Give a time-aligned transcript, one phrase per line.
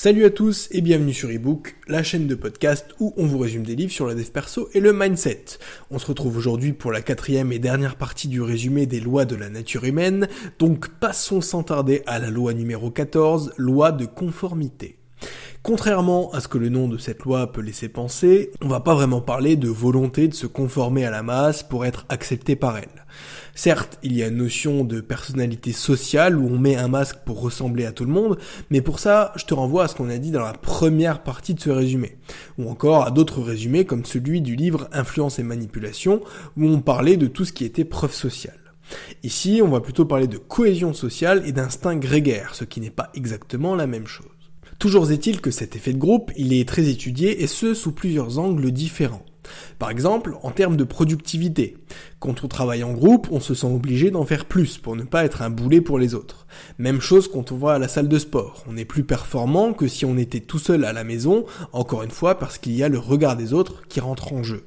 [0.00, 3.64] Salut à tous et bienvenue sur eBook, la chaîne de podcast où on vous résume
[3.64, 5.44] des livres sur la dev perso et le mindset.
[5.90, 9.34] On se retrouve aujourd'hui pour la quatrième et dernière partie du résumé des lois de
[9.34, 10.28] la nature humaine,
[10.60, 15.00] donc passons sans tarder à la loi numéro 14, loi de conformité.
[15.62, 18.94] Contrairement à ce que le nom de cette loi peut laisser penser, on va pas
[18.94, 23.04] vraiment parler de volonté de se conformer à la masse pour être accepté par elle.
[23.54, 27.40] Certes, il y a une notion de personnalité sociale où on met un masque pour
[27.40, 28.38] ressembler à tout le monde,
[28.70, 31.54] mais pour ça, je te renvoie à ce qu'on a dit dans la première partie
[31.54, 32.18] de ce résumé,
[32.56, 36.20] ou encore à d'autres résumés comme celui du livre Influence et manipulation,
[36.56, 38.58] où on parlait de tout ce qui était preuve sociale.
[39.24, 43.10] Ici, on va plutôt parler de cohésion sociale et d'instinct grégaire, ce qui n'est pas
[43.14, 44.37] exactement la même chose.
[44.78, 48.38] Toujours est-il que cet effet de groupe, il est très étudié et ce sous plusieurs
[48.38, 49.24] angles différents.
[49.80, 51.76] Par exemple, en termes de productivité.
[52.20, 55.24] Quand on travaille en groupe, on se sent obligé d'en faire plus pour ne pas
[55.24, 56.46] être un boulet pour les autres.
[56.78, 58.62] Même chose quand on va à la salle de sport.
[58.68, 62.10] On est plus performant que si on était tout seul à la maison, encore une
[62.10, 64.64] fois parce qu'il y a le regard des autres qui rentre en jeu.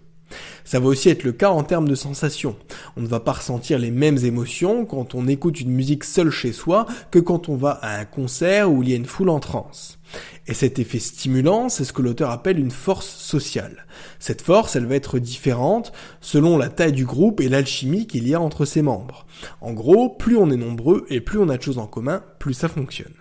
[0.63, 2.55] Ça va aussi être le cas en termes de sensations.
[2.97, 6.53] On ne va pas ressentir les mêmes émotions quand on écoute une musique seule chez
[6.53, 9.39] soi que quand on va à un concert où il y a une foule en
[9.39, 9.99] transe.
[10.47, 13.85] Et cet effet stimulant, c'est ce que l'auteur appelle une force sociale.
[14.19, 18.33] Cette force, elle va être différente selon la taille du groupe et l'alchimie qu'il y
[18.33, 19.25] a entre ses membres.
[19.61, 22.53] En gros, plus on est nombreux et plus on a de choses en commun, plus
[22.53, 23.13] ça fonctionne.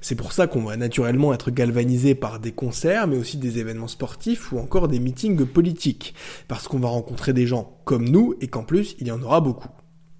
[0.00, 3.88] C'est pour ça qu'on va naturellement être galvanisé par des concerts, mais aussi des événements
[3.88, 6.14] sportifs ou encore des meetings politiques,
[6.48, 9.40] parce qu'on va rencontrer des gens comme nous et qu'en plus il y en aura
[9.40, 9.68] beaucoup.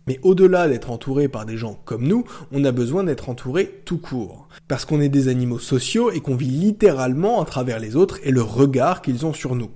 [0.06, 3.98] Mais au-delà d'être entouré par des gens comme nous, on a besoin d'être entouré tout
[3.98, 4.48] court.
[4.68, 8.30] Parce qu'on est des animaux sociaux et qu'on vit littéralement à travers les autres et
[8.30, 9.70] le regard qu'ils ont sur nous.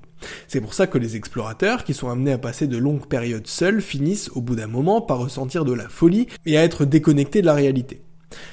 [0.46, 3.80] C'est pour ça que les explorateurs, qui sont amenés à passer de longues périodes seuls,
[3.80, 7.46] finissent au bout d'un moment par ressentir de la folie et à être déconnectés de
[7.46, 8.02] la réalité.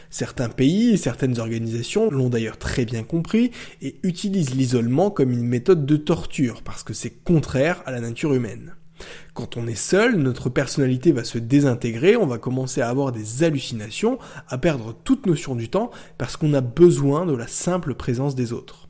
[0.09, 5.45] Certains pays et certaines organisations l'ont d'ailleurs très bien compris et utilisent l'isolement comme une
[5.45, 8.75] méthode de torture parce que c'est contraire à la nature humaine.
[9.33, 13.43] Quand on est seul, notre personnalité va se désintégrer, on va commencer à avoir des
[13.43, 18.35] hallucinations, à perdre toute notion du temps, parce qu'on a besoin de la simple présence
[18.35, 18.84] des autres.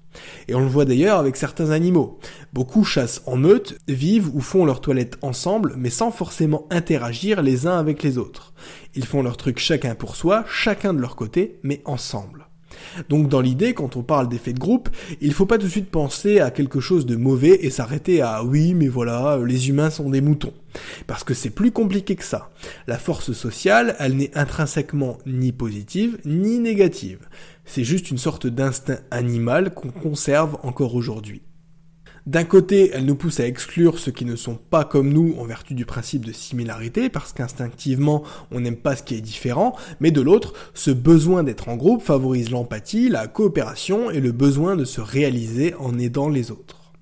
[0.47, 2.19] Et on le voit d'ailleurs avec certains animaux.
[2.53, 7.67] Beaucoup chassent en meute, vivent ou font leur toilette ensemble, mais sans forcément interagir les
[7.67, 8.53] uns avec les autres.
[8.95, 12.44] Ils font leur truc chacun pour soi, chacun de leur côté, mais ensemble.
[13.09, 14.89] Donc dans l'idée, quand on parle d'effet de groupe,
[15.21, 18.43] il faut pas tout de suite penser à quelque chose de mauvais et s'arrêter à
[18.43, 20.53] oui mais voilà, les humains sont des moutons.
[21.07, 22.49] Parce que c'est plus compliqué que ça.
[22.87, 27.19] La force sociale, elle n'est intrinsèquement ni positive ni négative.
[27.65, 31.41] C'est juste une sorte d'instinct animal qu'on conserve encore aujourd'hui.
[32.25, 35.45] D'un côté, elle nous pousse à exclure ceux qui ne sont pas comme nous en
[35.45, 40.09] vertu du principe de similarité, parce qu'instinctivement, on n'aime pas ce qui est différent, mais
[40.09, 44.85] de l'autre, ce besoin d'être en groupe favorise l'empathie, la coopération et le besoin de
[44.85, 46.93] se réaliser en aidant les autres.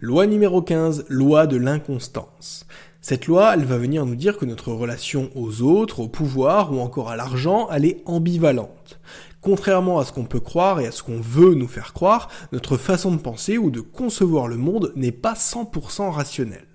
[0.00, 2.66] Loi numéro 15, loi de l'inconstance.
[3.00, 6.80] Cette loi, elle va venir nous dire que notre relation aux autres, au pouvoir ou
[6.80, 8.98] encore à l'argent, elle est ambivalente.
[9.40, 12.76] Contrairement à ce qu'on peut croire et à ce qu'on veut nous faire croire, notre
[12.76, 16.66] façon de penser ou de concevoir le monde n'est pas 100% rationnelle.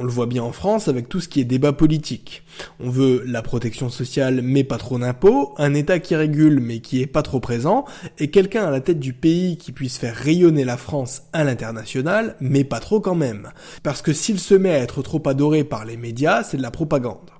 [0.00, 2.44] On le voit bien en France avec tout ce qui est débat politique.
[2.78, 7.02] On veut la protection sociale mais pas trop d'impôts, un État qui régule mais qui
[7.02, 7.84] est pas trop présent,
[8.18, 12.36] et quelqu'un à la tête du pays qui puisse faire rayonner la France à l'international,
[12.40, 13.50] mais pas trop quand même.
[13.82, 16.70] Parce que s'il se met à être trop adoré par les médias, c'est de la
[16.70, 17.30] propagande.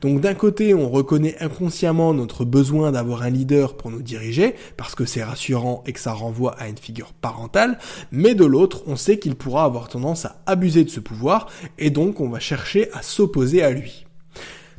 [0.00, 4.94] Donc d'un côté, on reconnaît inconsciemment notre besoin d'avoir un leader pour nous diriger, parce
[4.94, 7.78] que c'est rassurant et que ça renvoie à une figure parentale,
[8.12, 11.48] mais de l'autre, on sait qu'il pourra avoir tendance à abuser de ce pouvoir,
[11.78, 14.06] et donc on va chercher à s'opposer à lui.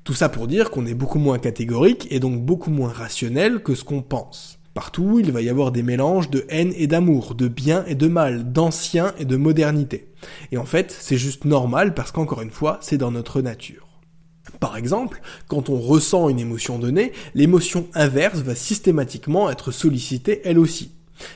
[0.04, 3.74] Tout ça pour dire qu'on est beaucoup moins catégorique et donc beaucoup moins rationnel que
[3.74, 4.60] ce qu'on pense.
[4.76, 8.08] Partout, il va y avoir des mélanges de haine et d'amour, de bien et de
[8.08, 10.10] mal, d'ancien et de modernité.
[10.52, 13.85] Et en fait, c'est juste normal parce qu'encore une fois, c'est dans notre nature.
[14.60, 20.60] Par exemple, quand on ressent une émotion donnée, l'émotion inverse va systématiquement être sollicitée elle
[20.60, 20.92] aussi.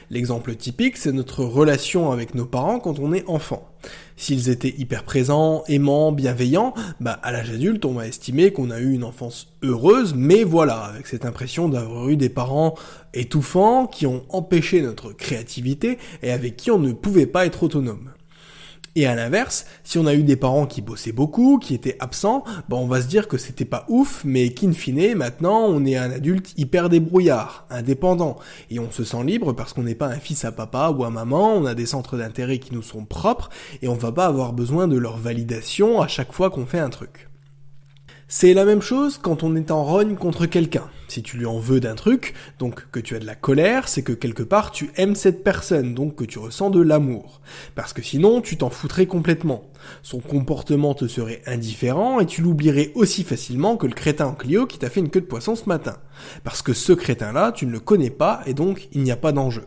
[0.09, 3.69] L'exemple typique, c'est notre relation avec nos parents quand on est enfant.
[4.17, 8.79] S'ils étaient hyper présents, aimants, bienveillants, bah à l'âge adulte, on va estimer qu'on a
[8.79, 12.75] eu une enfance heureuse, mais voilà, avec cette impression d'avoir eu des parents
[13.13, 18.11] étouffants qui ont empêché notre créativité et avec qui on ne pouvait pas être autonome.
[18.95, 22.43] Et à l'inverse, si on a eu des parents qui bossaient beaucoup, qui étaient absents,
[22.67, 25.95] ben on va se dire que c'était pas ouf, mais qu'in fine, maintenant, on est
[25.95, 28.37] un adulte hyper débrouillard, indépendant,
[28.69, 31.09] et on se sent libre parce qu'on n'est pas un fils à papa ou à
[31.09, 33.49] maman, on a des centres d'intérêt qui nous sont propres,
[33.81, 36.89] et on va pas avoir besoin de leur validation à chaque fois qu'on fait un
[36.89, 37.28] truc.
[38.31, 40.87] C'est la même chose quand on est en rogne contre quelqu'un.
[41.07, 44.03] Si tu lui en veux d'un truc, donc que tu as de la colère, c'est
[44.03, 47.41] que quelque part tu aimes cette personne, donc que tu ressens de l'amour.
[47.73, 49.63] Parce que sinon, tu t'en foutrais complètement.
[50.03, 54.67] Son comportement te serait indifférent et tu l'oublierais aussi facilement que le crétin en Clio
[54.67, 55.97] qui t'a fait une queue de poisson ce matin.
[56.43, 59.31] Parce que ce crétin-là, tu ne le connais pas et donc il n'y a pas
[59.31, 59.65] d'enjeu.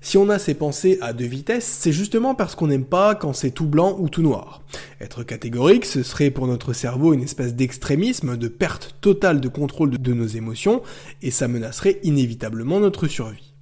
[0.00, 3.32] Si on a ces pensées à deux vitesses, c'est justement parce qu'on n'aime pas quand
[3.32, 4.62] c'est tout blanc ou tout noir.
[5.00, 9.90] Être catégorique, ce serait pour notre cerveau une espèce d'extrémisme, de perte totale de contrôle
[9.90, 10.82] de nos émotions,
[11.22, 13.54] et ça menacerait inévitablement notre survie.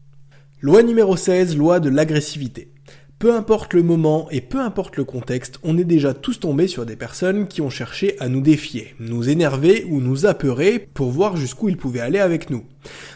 [0.61, 2.74] Loi numéro 16, loi de l'agressivité.
[3.19, 6.85] Peu importe le moment et peu importe le contexte, on est déjà tous tombés sur
[6.85, 11.37] des personnes qui ont cherché à nous défier, nous énerver ou nous apeurer pour voir
[11.37, 12.65] jusqu'où ils pouvaient aller avec nous.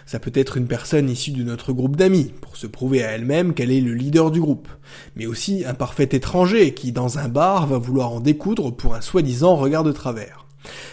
[0.07, 3.53] Ça peut être une personne issue de notre groupe d'amis, pour se prouver à elle-même
[3.53, 4.69] qu'elle est le leader du groupe,
[5.17, 9.03] mais aussi un parfait étranger qui, dans un bar, va vouloir en découdre pour un
[9.03, 10.47] soi-disant regard de travers.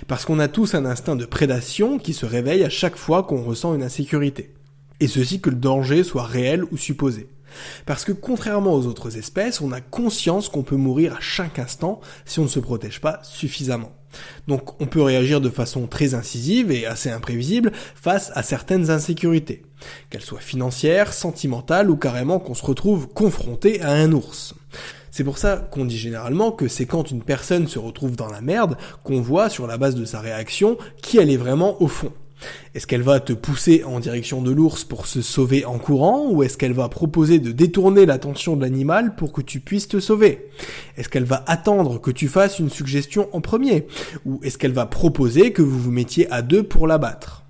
[0.08, 3.44] Parce qu'on a tous un instinct de prédation qui se réveille à chaque fois qu'on
[3.44, 4.54] ressent une insécurité.
[5.00, 7.28] Et ceci que le danger soit réel ou supposé.
[7.86, 12.02] Parce que contrairement aux autres espèces, on a conscience qu'on peut mourir à chaque instant
[12.26, 13.92] si on ne se protège pas suffisamment.
[14.48, 19.64] Donc on peut réagir de façon très incisive et assez imprévisible face à certaines insécurités,
[20.10, 24.56] qu'elles soient financières, sentimentales ou carrément qu'on se retrouve confronté à un ours.
[25.12, 28.42] C'est pour ça qu'on dit généralement que c'est quand une personne se retrouve dans la
[28.42, 32.12] merde qu'on voit sur la base de sa réaction qui elle est vraiment au fond.
[32.74, 36.44] Est-ce qu'elle va te pousser en direction de l'ours pour se sauver en courant ou
[36.44, 40.50] est-ce qu'elle va proposer de détourner l'attention de l'animal pour que tu puisses te sauver?
[40.98, 43.88] Est-ce qu'elle va attendre que tu fasses une suggestion en premier?
[44.26, 47.44] Ou est-ce qu'elle va proposer que vous vous mettiez à deux pour l'abattre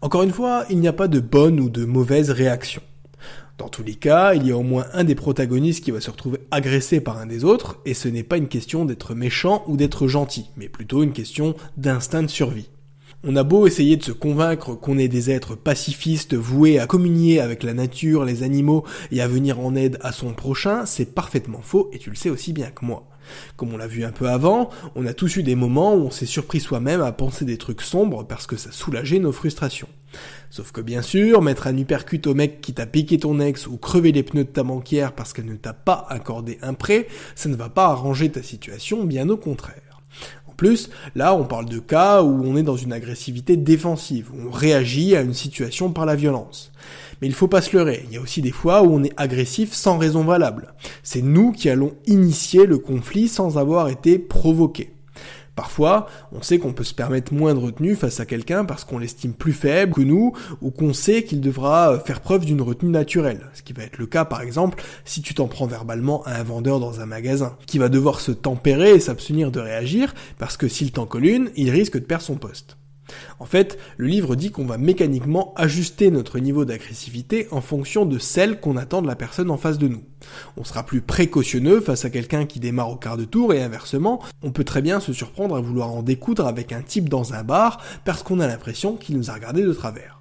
[0.00, 2.82] Encore une fois, il n'y a pas de bonne ou de mauvaise réaction.
[3.60, 6.10] Dans tous les cas, il y a au moins un des protagonistes qui va se
[6.10, 9.76] retrouver agressé par un des autres, et ce n'est pas une question d'être méchant ou
[9.76, 12.70] d'être gentil, mais plutôt une question d'instinct de survie.
[13.22, 17.38] On a beau essayer de se convaincre qu'on est des êtres pacifistes voués à communier
[17.38, 21.60] avec la nature, les animaux et à venir en aide à son prochain, c'est parfaitement
[21.60, 23.06] faux et tu le sais aussi bien que moi.
[23.56, 26.10] Comme on l'a vu un peu avant, on a tous eu des moments où on
[26.10, 29.88] s'est surpris soi-même à penser des trucs sombres parce que ça soulageait nos frustrations.
[30.48, 33.76] Sauf que bien sûr, mettre un uppercut au mec qui t'a piqué ton ex ou
[33.76, 37.50] crever les pneus de ta banquière parce qu'elle ne t'a pas accordé un prêt, ça
[37.50, 39.89] ne va pas arranger ta situation, bien au contraire
[40.60, 44.50] plus, là, on parle de cas où on est dans une agressivité défensive, où on
[44.50, 46.70] réagit à une situation par la violence.
[47.20, 49.14] Mais il faut pas se leurrer, il y a aussi des fois où on est
[49.16, 50.74] agressif sans raison valable.
[51.02, 54.92] C'est nous qui allons initier le conflit sans avoir été provoqués.
[55.60, 58.96] Parfois, on sait qu'on peut se permettre moins de retenue face à quelqu'un parce qu'on
[58.96, 63.42] l'estime plus faible que nous ou qu'on sait qu'il devra faire preuve d'une retenue naturelle.
[63.52, 66.42] Ce qui va être le cas par exemple si tu t'en prends verbalement à un
[66.44, 70.66] vendeur dans un magasin, qui va devoir se tempérer et s'abstenir de réagir parce que
[70.66, 72.78] s'il t'en colle une, il risque de perdre son poste.
[73.38, 78.18] En fait, le livre dit qu'on va mécaniquement ajuster notre niveau d'agressivité en fonction de
[78.18, 80.02] celle qu'on attend de la personne en face de nous.
[80.56, 84.20] On sera plus précautionneux face à quelqu'un qui démarre au quart de tour et inversement,
[84.42, 87.42] on peut très bien se surprendre à vouloir en découdre avec un type dans un
[87.42, 90.19] bar parce qu'on a l'impression qu'il nous a regardé de travers.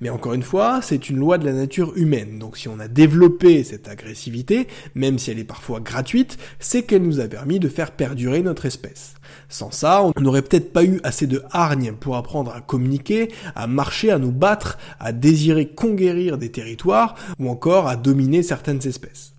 [0.00, 2.38] Mais encore une fois, c'est une loi de la nature humaine.
[2.38, 7.02] Donc si on a développé cette agressivité, même si elle est parfois gratuite, c'est qu'elle
[7.02, 9.14] nous a permis de faire perdurer notre espèce.
[9.48, 13.66] Sans ça, on n'aurait peut-être pas eu assez de hargne pour apprendre à communiquer, à
[13.66, 19.34] marcher, à nous battre, à désirer conquérir des territoires, ou encore à dominer certaines espèces.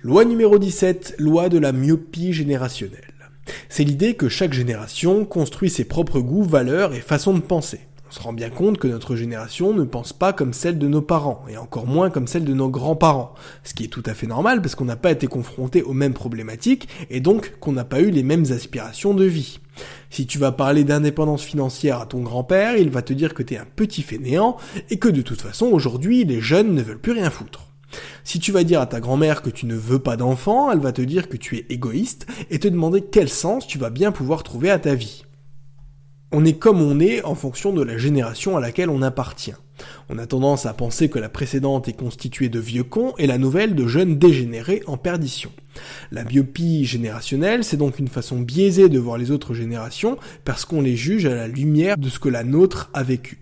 [0.00, 3.14] Loi numéro 17, loi de la myopie générationnelle.
[3.68, 7.80] C'est l'idée que chaque génération construit ses propres goûts, valeurs et façons de penser.
[8.08, 11.02] On se rend bien compte que notre génération ne pense pas comme celle de nos
[11.02, 13.34] parents, et encore moins comme celle de nos grands-parents,
[13.64, 16.14] ce qui est tout à fait normal parce qu'on n'a pas été confronté aux mêmes
[16.14, 19.60] problématiques, et donc qu'on n'a pas eu les mêmes aspirations de vie.
[20.08, 23.58] Si tu vas parler d'indépendance financière à ton grand-père, il va te dire que t'es
[23.58, 24.56] un petit fainéant,
[24.88, 27.66] et que de toute façon aujourd'hui les jeunes ne veulent plus rien foutre.
[28.24, 30.92] Si tu vas dire à ta grand-mère que tu ne veux pas d'enfant, elle va
[30.92, 34.44] te dire que tu es égoïste et te demander quel sens tu vas bien pouvoir
[34.44, 35.24] trouver à ta vie.
[36.30, 39.54] On est comme on est en fonction de la génération à laquelle on appartient.
[40.10, 43.38] On a tendance à penser que la précédente est constituée de vieux cons et la
[43.38, 45.50] nouvelle de jeunes dégénérés en perdition.
[46.10, 50.82] La biopie générationnelle, c'est donc une façon biaisée de voir les autres générations parce qu'on
[50.82, 53.38] les juge à la lumière de ce que la nôtre a vécu.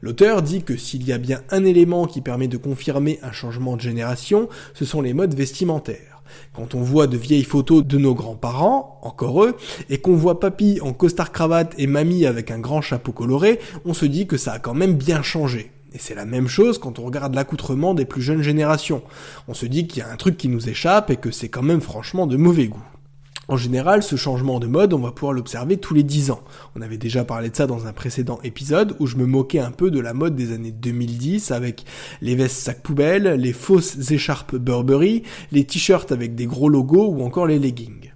[0.00, 3.76] L'auteur dit que s'il y a bien un élément qui permet de confirmer un changement
[3.76, 6.15] de génération, ce sont les modes vestimentaires.
[6.54, 9.56] Quand on voit de vieilles photos de nos grands-parents, encore eux,
[9.90, 13.94] et qu'on voit papy en costard cravate et mamie avec un grand chapeau coloré, on
[13.94, 15.72] se dit que ça a quand même bien changé.
[15.92, 19.02] Et c'est la même chose quand on regarde l'accoutrement des plus jeunes générations.
[19.48, 21.62] On se dit qu'il y a un truc qui nous échappe et que c'est quand
[21.62, 22.84] même franchement de mauvais goût.
[23.48, 26.42] En général, ce changement de mode, on va pouvoir l'observer tous les 10 ans.
[26.74, 29.70] On avait déjà parlé de ça dans un précédent épisode où je me moquais un
[29.70, 31.84] peu de la mode des années 2010 avec
[32.22, 35.22] les vestes sac poubelle, les fausses écharpes Burberry,
[35.52, 38.15] les t-shirts avec des gros logos ou encore les leggings.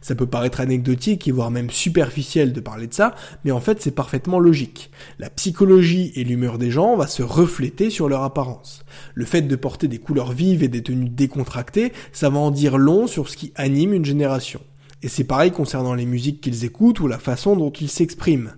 [0.00, 3.80] Ça peut paraître anecdotique et voire même superficiel de parler de ça, mais en fait
[3.80, 4.90] c'est parfaitement logique.
[5.18, 8.84] La psychologie et l'humeur des gens va se refléter sur leur apparence.
[9.14, 12.78] Le fait de porter des couleurs vives et des tenues décontractées, ça va en dire
[12.78, 14.60] long sur ce qui anime une génération.
[15.02, 18.52] Et c'est pareil concernant les musiques qu'ils écoutent ou la façon dont ils s'expriment.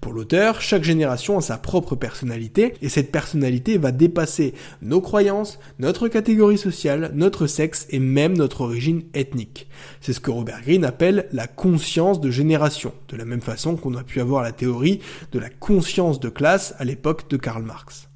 [0.00, 5.58] Pour l'auteur, chaque génération a sa propre personnalité et cette personnalité va dépasser nos croyances,
[5.80, 9.68] notre catégorie sociale, notre sexe et même notre origine ethnique.
[10.00, 13.96] C'est ce que Robert Greene appelle la conscience de génération, de la même façon qu'on
[13.96, 15.00] a pu avoir la théorie
[15.32, 18.07] de la conscience de classe à l'époque de Karl Marx.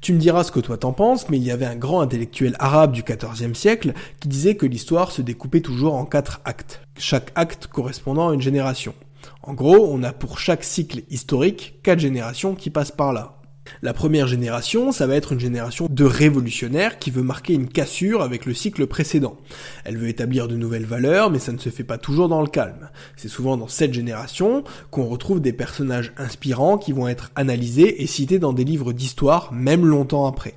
[0.00, 2.54] Tu me diras ce que toi t'en penses, mais il y avait un grand intellectuel
[2.60, 7.32] arabe du XIVe siècle qui disait que l'histoire se découpait toujours en quatre actes, chaque
[7.34, 8.94] acte correspondant à une génération.
[9.42, 13.37] En gros, on a pour chaque cycle historique quatre générations qui passent par là.
[13.82, 18.22] La première génération, ça va être une génération de révolutionnaires qui veut marquer une cassure
[18.22, 19.36] avec le cycle précédent.
[19.84, 22.48] Elle veut établir de nouvelles valeurs, mais ça ne se fait pas toujours dans le
[22.48, 22.90] calme.
[23.16, 28.06] C'est souvent dans cette génération qu'on retrouve des personnages inspirants qui vont être analysés et
[28.06, 30.54] cités dans des livres d'histoire, même longtemps après.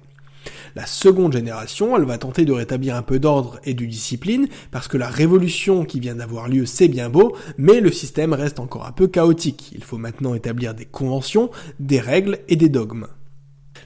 [0.76, 4.88] La seconde génération, elle va tenter de rétablir un peu d'ordre et de discipline, parce
[4.88, 8.86] que la révolution qui vient d'avoir lieu, c'est bien beau, mais le système reste encore
[8.86, 9.72] un peu chaotique.
[9.76, 13.08] Il faut maintenant établir des conventions, des règles et des dogmes.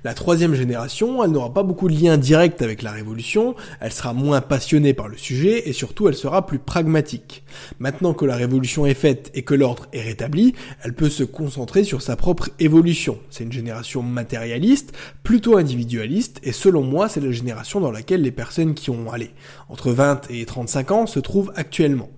[0.06, 4.14] La troisième génération, elle n'aura pas beaucoup de lien direct avec la révolution, elle sera
[4.14, 7.44] moins passionnée par le sujet et surtout elle sera plus pragmatique.
[7.80, 11.84] Maintenant que la révolution est faite et que l'ordre est rétabli, elle peut se concentrer
[11.84, 13.18] sur sa propre évolution.
[13.32, 14.94] C'est une génération matérialiste,
[15.24, 19.32] plutôt individualiste et selon moi c'est la génération dans laquelle les personnes qui ont, allé
[19.70, 22.12] entre 20 et 35 ans se trouvent actuellement.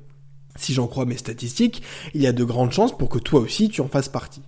[0.58, 3.70] Si j'en crois mes statistiques, il y a de grandes chances pour que toi aussi
[3.70, 4.42] tu en fasses partie.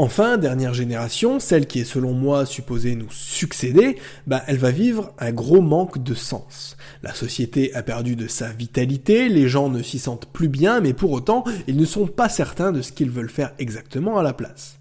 [0.00, 3.96] Enfin, dernière génération, celle qui est selon moi supposée nous succéder,
[4.28, 6.76] bah, elle va vivre un gros manque de sens.
[7.02, 10.92] La société a perdu de sa vitalité, les gens ne s'y sentent plus bien, mais
[10.92, 14.34] pour autant, ils ne sont pas certains de ce qu'ils veulent faire exactement à la
[14.34, 14.78] place.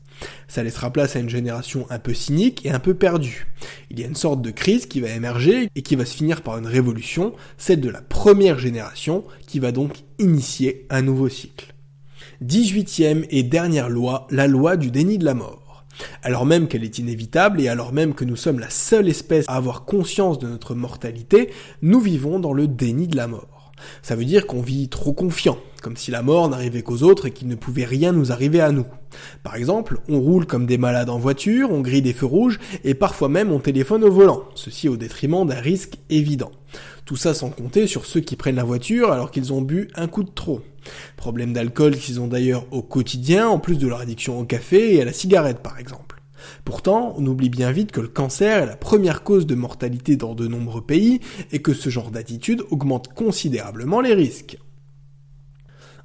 [0.48, 3.48] Ça laissera place à une génération un peu cynique et un peu perdue.
[3.90, 6.44] Il y a une sorte de crise qui va émerger et qui va se finir
[6.44, 11.74] par une révolution, celle de la première génération, qui va donc initier un nouveau cycle.
[12.44, 15.86] 18e et dernière loi, la loi du déni de la mort.
[16.22, 19.56] Alors même qu'elle est inévitable et alors même que nous sommes la seule espèce à
[19.56, 21.50] avoir conscience de notre mortalité,
[21.82, 23.57] nous vivons dans le déni de la mort.
[24.02, 27.32] Ça veut dire qu'on vit trop confiant, comme si la mort n'arrivait qu'aux autres et
[27.32, 28.86] qu'il ne pouvait rien nous arriver à nous.
[29.44, 32.94] Par exemple, on roule comme des malades en voiture, on grille des feux rouges et
[32.94, 36.52] parfois même on téléphone au volant, ceci au détriment d'un risque évident.
[37.06, 40.08] Tout ça sans compter sur ceux qui prennent la voiture alors qu'ils ont bu un
[40.08, 40.62] coup de trop.
[41.16, 45.02] Problème d'alcool qu'ils ont d'ailleurs au quotidien, en plus de leur addiction au café et
[45.02, 46.17] à la cigarette par exemple.
[46.66, 50.36] Pourtant, on oublie bien vite que le cancer est la première cause de mortalité dans
[50.36, 51.20] de nombreux pays
[51.52, 54.58] et que ce genre d'attitude augmente considérablement les risques.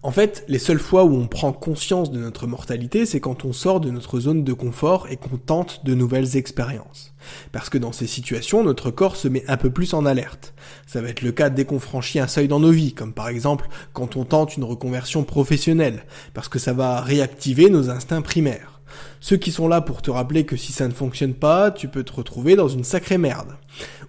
[0.05, 3.53] En fait, les seules fois où on prend conscience de notre mortalité, c'est quand on
[3.53, 7.15] sort de notre zone de confort et qu'on tente de nouvelles expériences.
[7.53, 10.55] Parce que dans ces situations, notre corps se met un peu plus en alerte.
[10.89, 13.29] Ça va être le cas dès qu'on franchit un seuil dans nos vies, comme par
[13.29, 18.72] exemple quand on tente une reconversion professionnelle, parce que ça va réactiver nos instincts primaires.
[19.21, 22.03] Ceux qui sont là pour te rappeler que si ça ne fonctionne pas, tu peux
[22.03, 23.57] te retrouver dans une sacrée merde.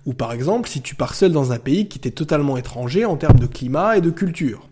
[0.05, 3.15] Ou par exemple, si tu pars seul dans un pays qui t'est totalement étranger en
[3.15, 4.67] termes de climat et de culture.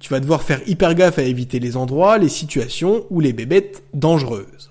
[0.00, 3.82] Tu vas devoir faire hyper gaffe à éviter les endroits, les situations ou les bébêtes
[3.94, 4.70] dangereuses.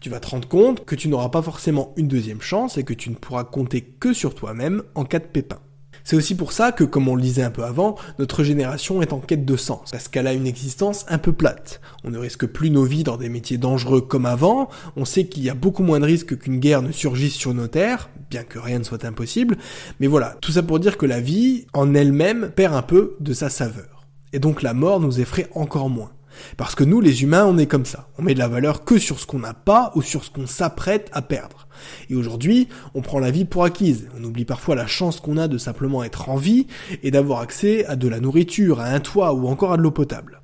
[0.00, 2.92] Tu vas te rendre compte que tu n'auras pas forcément une deuxième chance et que
[2.92, 5.58] tu ne pourras compter que sur toi-même en cas de pépin.
[6.06, 9.12] C'est aussi pour ça que, comme on le disait un peu avant, notre génération est
[9.12, 11.80] en quête de sens, parce qu'elle a une existence un peu plate.
[12.04, 15.42] On ne risque plus nos vies dans des métiers dangereux comme avant, on sait qu'il
[15.42, 18.60] y a beaucoup moins de risques qu'une guerre ne surgisse sur nos terres, bien que
[18.60, 19.56] rien ne soit impossible,
[19.98, 23.32] mais voilà, tout ça pour dire que la vie, en elle-même, perd un peu de
[23.32, 24.06] sa saveur.
[24.32, 26.12] Et donc la mort nous effraie encore moins.
[26.56, 28.08] Parce que nous, les humains, on est comme ça.
[28.18, 30.46] On met de la valeur que sur ce qu'on n'a pas ou sur ce qu'on
[30.46, 31.66] s'apprête à perdre.
[32.10, 34.08] Et aujourd'hui, on prend la vie pour acquise.
[34.18, 36.66] On oublie parfois la chance qu'on a de simplement être en vie
[37.02, 39.90] et d'avoir accès à de la nourriture, à un toit ou encore à de l'eau
[39.90, 40.40] potable.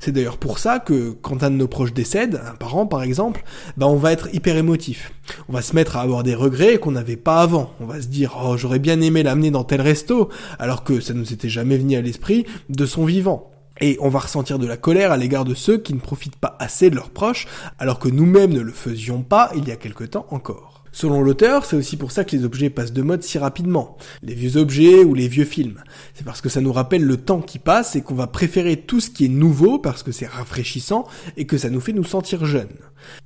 [0.00, 3.44] C'est d'ailleurs pour ça que quand un de nos proches décède, un parent par exemple,
[3.76, 5.12] bah on va être hyper émotif.
[5.48, 7.72] On va se mettre à avoir des regrets qu'on n'avait pas avant.
[7.80, 11.14] On va se dire oh j'aurais bien aimé l'amener dans tel resto, alors que ça
[11.14, 13.51] nous était jamais venu à l'esprit de son vivant.
[13.82, 16.56] Et on va ressentir de la colère à l'égard de ceux qui ne profitent pas
[16.60, 17.48] assez de leurs proches,
[17.80, 20.71] alors que nous-mêmes ne le faisions pas il y a quelque temps encore.
[20.94, 23.96] Selon l'auteur, c'est aussi pour ça que les objets passent de mode si rapidement.
[24.22, 25.82] Les vieux objets ou les vieux films.
[26.12, 29.00] C'est parce que ça nous rappelle le temps qui passe et qu'on va préférer tout
[29.00, 31.06] ce qui est nouveau parce que c'est rafraîchissant
[31.38, 32.76] et que ça nous fait nous sentir jeunes.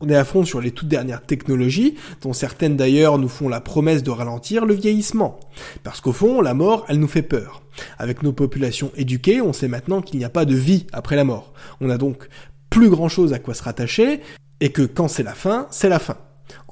[0.00, 3.60] On est à fond sur les toutes dernières technologies, dont certaines d'ailleurs nous font la
[3.60, 5.40] promesse de ralentir le vieillissement.
[5.82, 7.62] Parce qu'au fond, la mort, elle nous fait peur.
[7.98, 11.24] Avec nos populations éduquées, on sait maintenant qu'il n'y a pas de vie après la
[11.24, 11.52] mort.
[11.80, 12.28] On a donc
[12.70, 14.20] plus grand chose à quoi se rattacher,
[14.60, 16.16] et que quand c'est la fin, c'est la fin.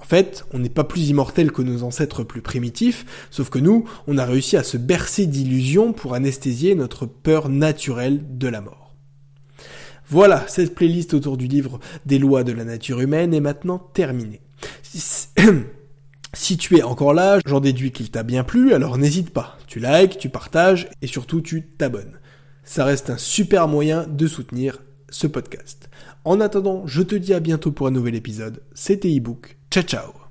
[0.05, 3.89] En fait, on n'est pas plus immortel que nos ancêtres plus primitifs, sauf que nous,
[4.07, 8.95] on a réussi à se bercer d'illusions pour anesthésier notre peur naturelle de la mort.
[10.11, 14.43] Voilà, cette playlist autour du livre des lois de la nature humaine est maintenant terminée.
[14.83, 15.29] Si
[16.59, 19.57] tu es encore là, j'en déduis qu'il t'a bien plu, alors n'hésite pas.
[19.67, 22.19] Tu likes, tu partages et surtout tu t'abonnes.
[22.63, 25.89] Ça reste un super moyen de soutenir ce podcast.
[26.25, 28.61] En attendant, je te dis à bientôt pour un nouvel épisode.
[28.75, 29.57] C'était ebook.
[29.75, 30.24] Ciao ciao